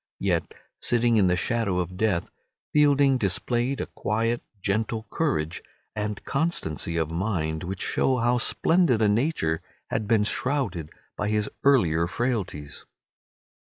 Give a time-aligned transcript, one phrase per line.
[0.17, 2.27] Yet, sitting in the shadow of death,
[2.73, 5.61] Fielding displayed a quiet, gentle courage
[5.95, 9.61] and constancy of mind, which show how splendid a nature
[9.91, 12.87] had been shrouded by his earlier frailties.